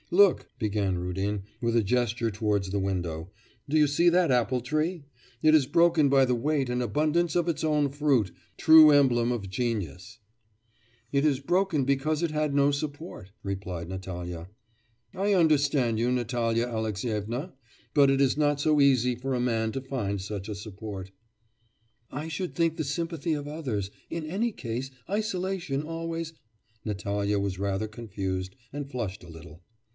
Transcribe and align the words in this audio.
'Look.' 0.13 0.49
began 0.59 0.97
Rudin, 0.97 1.43
with 1.61 1.75
a 1.75 1.83
gesture 1.83 2.31
towards 2.31 2.71
the 2.71 2.79
window, 2.79 3.31
'do 3.69 3.77
you 3.77 3.87
see 3.87 4.09
that 4.09 4.31
apple 4.31 4.59
tree? 4.59 5.05
It 5.43 5.55
is 5.55 5.67
broken 5.67 6.09
by 6.09 6.25
the 6.25 6.35
weight 6.35 6.69
and 6.69 6.81
abundance 6.81 7.33
of 7.35 7.47
its 7.47 7.63
own 7.63 7.87
fruit. 7.89 8.31
True 8.57 8.89
emblem 8.91 9.31
of 9.31 9.47
genius.' 9.49 10.17
'It 11.13 11.23
is 11.23 11.39
broken 11.39 11.85
because 11.85 12.23
it 12.23 12.31
had 12.31 12.53
no 12.53 12.71
support,' 12.71 13.31
replied 13.43 13.87
Natalya. 13.87 14.49
'I 15.13 15.33
understand 15.35 15.97
you, 15.99 16.11
Natalya 16.11 16.65
Alexyevna, 16.65 17.53
but 17.93 18.09
it 18.09 18.19
is 18.19 18.35
not 18.35 18.59
so 18.59 18.81
easy 18.81 19.15
for 19.15 19.33
a 19.33 19.39
man 19.39 19.71
to 19.71 19.81
find 19.81 20.19
such 20.19 20.49
a 20.49 20.55
support.' 20.55 21.11
'I 22.11 22.27
should 22.27 22.55
think 22.55 22.75
the 22.75 22.83
sympathy 22.83 23.31
of 23.33 23.47
others... 23.47 23.91
in 24.09 24.25
any 24.25 24.51
case 24.51 24.89
isolation 25.09 25.83
always....' 25.83 26.33
Natalya 26.83 27.39
was 27.39 27.59
rather 27.59 27.87
confused, 27.87 28.55
and 28.73 28.89
flushed 28.89 29.23
a 29.23 29.29
little. 29.29 29.61